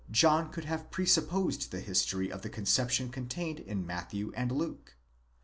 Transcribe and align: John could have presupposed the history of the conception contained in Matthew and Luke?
John 0.09 0.49
could 0.49 0.65
have 0.65 0.89
presupposed 0.89 1.69
the 1.69 1.79
history 1.79 2.31
of 2.31 2.41
the 2.41 2.49
conception 2.49 3.09
contained 3.09 3.59
in 3.59 3.85
Matthew 3.85 4.33
and 4.35 4.51
Luke? 4.51 4.95